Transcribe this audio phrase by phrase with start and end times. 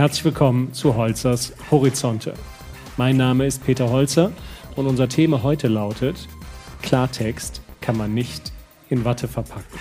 [0.00, 2.32] Herzlich willkommen zu Holzers Horizonte.
[2.96, 4.32] Mein Name ist Peter Holzer
[4.74, 6.26] und unser Thema heute lautet:
[6.80, 8.50] Klartext kann man nicht
[8.88, 9.78] in Watte verpacken.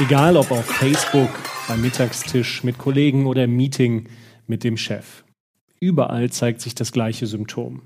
[0.00, 1.30] Egal ob auf Facebook,
[1.68, 4.08] beim Mittagstisch, mit Kollegen oder im Meeting
[4.48, 5.22] mit dem Chef.
[5.78, 7.82] Überall zeigt sich das gleiche Symptom.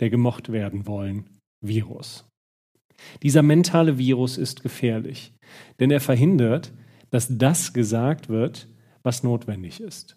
[0.00, 1.30] Der gemocht werden wollen
[1.60, 2.24] Virus.
[3.22, 5.32] Dieser mentale Virus ist gefährlich,
[5.80, 6.72] denn er verhindert,
[7.10, 8.68] dass das gesagt wird,
[9.02, 10.16] was notwendig ist.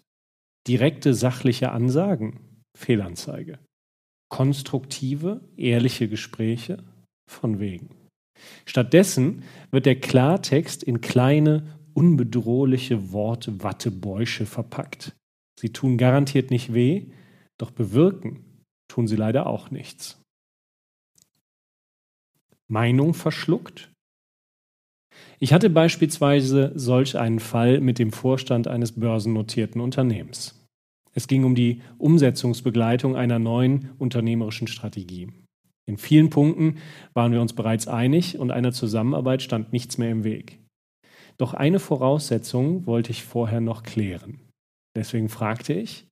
[0.66, 2.40] Direkte sachliche Ansagen,
[2.76, 3.58] Fehlanzeige.
[4.28, 6.82] Konstruktive, ehrliche Gespräche,
[7.30, 7.90] von wegen.
[8.64, 15.14] Stattdessen wird der Klartext in kleine, unbedrohliche Wortwattebäusche verpackt.
[15.58, 17.06] Sie tun garantiert nicht weh,
[17.58, 18.44] doch bewirken
[18.88, 20.20] tun sie leider auch nichts.
[22.68, 23.90] Meinung verschluckt?
[25.38, 30.66] Ich hatte beispielsweise solch einen Fall mit dem Vorstand eines börsennotierten Unternehmens.
[31.14, 35.28] Es ging um die Umsetzungsbegleitung einer neuen unternehmerischen Strategie.
[35.88, 36.78] In vielen Punkten
[37.14, 40.58] waren wir uns bereits einig und einer Zusammenarbeit stand nichts mehr im Weg.
[41.38, 44.40] Doch eine Voraussetzung wollte ich vorher noch klären.
[44.96, 46.06] Deswegen fragte ich,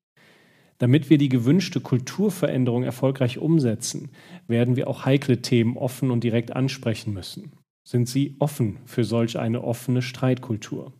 [0.78, 4.10] damit wir die gewünschte Kulturveränderung erfolgreich umsetzen,
[4.48, 7.52] werden wir auch heikle Themen offen und direkt ansprechen müssen.
[7.86, 10.92] Sind Sie offen für solch eine offene Streitkultur?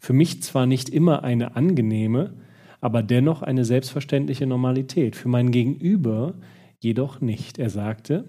[0.00, 2.36] Für mich zwar nicht immer eine angenehme,
[2.80, 6.34] aber dennoch eine selbstverständliche Normalität, für mein Gegenüber
[6.80, 7.58] jedoch nicht.
[7.58, 8.28] Er sagte,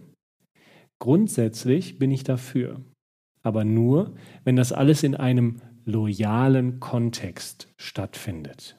[1.00, 2.81] grundsätzlich bin ich dafür,
[3.44, 8.78] aber nur, wenn das alles in einem loyalen Kontext stattfindet.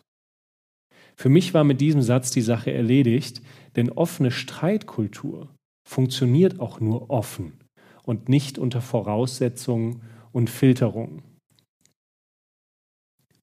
[1.21, 3.43] Für mich war mit diesem Satz die Sache erledigt,
[3.77, 5.55] denn offene Streitkultur
[5.87, 7.61] funktioniert auch nur offen
[8.05, 10.01] und nicht unter Voraussetzungen
[10.33, 11.23] und Filterungen.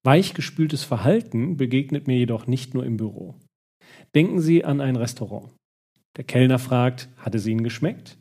[0.02, 3.36] Weichgespültes Verhalten begegnet mir jedoch nicht nur im Büro.
[4.16, 5.54] Denken Sie an ein Restaurant.
[6.16, 8.18] Der Kellner fragt, hat es Ihnen geschmeckt?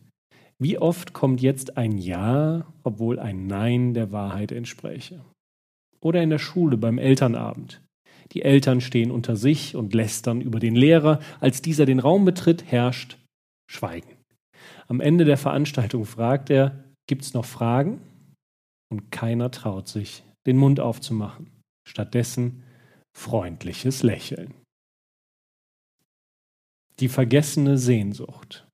[0.59, 5.25] Wie oft kommt jetzt ein Ja, obwohl ein Nein der Wahrheit entspräche?
[6.01, 7.81] Oder in der Schule beim Elternabend.
[8.33, 11.21] Die Eltern stehen unter sich und lästern über den Lehrer.
[11.41, 13.19] Als dieser den Raum betritt, herrscht
[13.71, 14.17] Schweigen.
[14.89, 18.01] Am Ende der Veranstaltung fragt er, gibt's noch Fragen?
[18.89, 21.51] Und keiner traut sich, den Mund aufzumachen.
[21.89, 22.63] Stattdessen
[23.17, 24.55] freundliches Lächeln.
[27.01, 28.67] Die vergessene Sehnsucht.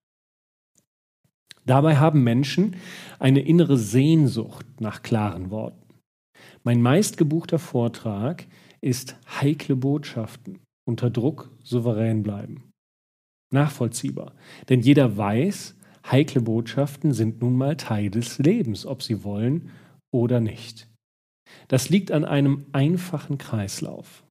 [1.64, 2.76] Dabei haben Menschen
[3.18, 5.81] eine innere Sehnsucht nach klaren Worten.
[6.64, 8.46] Mein meistgebuchter Vortrag
[8.80, 12.70] ist heikle Botschaften, unter Druck souverän bleiben.
[13.52, 14.34] Nachvollziehbar,
[14.68, 15.76] denn jeder weiß,
[16.10, 19.70] heikle Botschaften sind nun mal Teil des Lebens, ob sie wollen
[20.12, 20.88] oder nicht.
[21.68, 24.24] Das liegt an einem einfachen Kreislauf.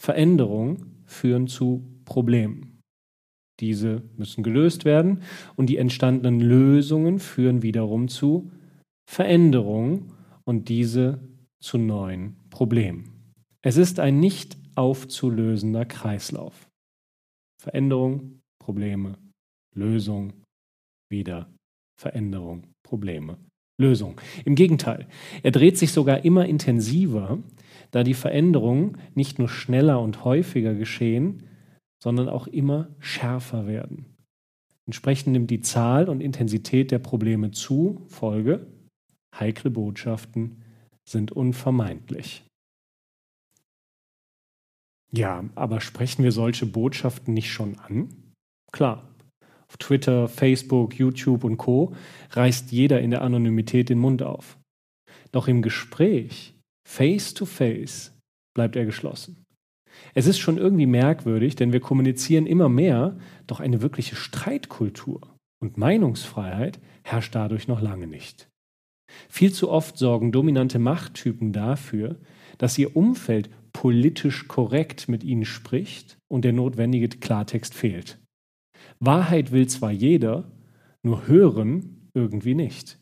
[0.00, 2.80] Veränderungen führen zu Problemen.
[3.60, 5.22] Diese müssen gelöst werden
[5.56, 8.50] und die entstandenen Lösungen führen wiederum zu
[9.08, 10.12] Veränderungen
[10.44, 11.20] und diese
[11.60, 13.32] zu neuen Problemen.
[13.62, 16.68] Es ist ein nicht aufzulösender Kreislauf.
[17.60, 19.16] Veränderung, Probleme,
[19.74, 20.32] Lösung,
[21.10, 21.48] wieder
[21.98, 23.38] Veränderung, Probleme,
[23.80, 24.20] Lösung.
[24.44, 25.08] Im Gegenteil,
[25.42, 27.38] er dreht sich sogar immer intensiver,
[27.90, 31.44] da die Veränderungen nicht nur schneller und häufiger geschehen,
[32.02, 34.14] sondern auch immer schärfer werden.
[34.86, 38.66] Entsprechend nimmt die Zahl und Intensität der Probleme zu, Folge,
[39.38, 40.62] heikle Botschaften
[41.08, 42.44] sind unvermeidlich.
[45.12, 48.08] Ja, aber sprechen wir solche Botschaften nicht schon an?
[48.72, 49.08] Klar.
[49.68, 51.94] Auf Twitter, Facebook, YouTube und Co
[52.30, 54.58] reißt jeder in der Anonymität den Mund auf.
[55.32, 56.54] Doch im Gespräch,
[56.88, 58.12] face to face,
[58.54, 59.44] bleibt er geschlossen.
[60.14, 63.16] Es ist schon irgendwie merkwürdig, denn wir kommunizieren immer mehr,
[63.46, 65.20] doch eine wirkliche Streitkultur
[65.60, 68.48] und Meinungsfreiheit herrscht dadurch noch lange nicht.
[69.28, 72.16] Viel zu oft sorgen dominante Machttypen dafür,
[72.58, 78.18] dass ihr Umfeld politisch korrekt mit ihnen spricht und der notwendige Klartext fehlt.
[79.00, 80.50] Wahrheit will zwar jeder,
[81.02, 82.98] nur hören irgendwie nicht.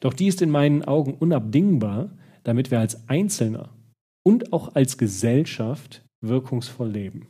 [0.00, 3.74] Doch die ist in meinen Augen unabdingbar, damit wir als Einzelner
[4.22, 7.28] und auch als Gesellschaft wirkungsvoll leben.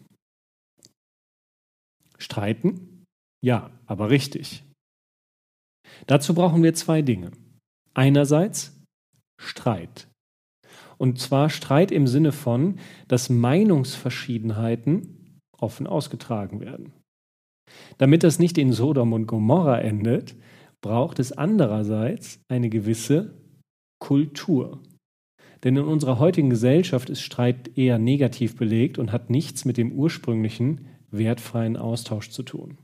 [2.19, 3.05] Streiten?
[3.43, 4.65] Ja, aber richtig.
[6.07, 7.33] Dazu brauchen wir zwei Dinge.
[7.95, 8.81] Einerseits
[9.39, 10.09] Streit.
[10.99, 12.79] Und zwar Streit im Sinne von,
[13.09, 16.93] dass Meinungsverschiedenheiten offen ausgetragen werden.
[17.99, 20.37] Damit das nicht in Sodom und Gomorra endet
[20.81, 23.35] braucht es andererseits eine gewisse
[23.99, 24.81] Kultur.
[25.63, 29.93] Denn in unserer heutigen Gesellschaft ist Streit eher negativ belegt und hat nichts mit dem
[29.93, 32.79] ursprünglichen wertfreien Austausch zu tun.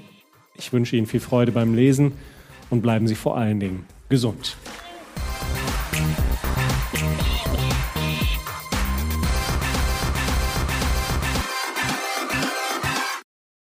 [0.54, 2.12] Ich wünsche Ihnen viel Freude beim Lesen
[2.70, 4.56] und bleiben Sie vor allen Dingen gesund.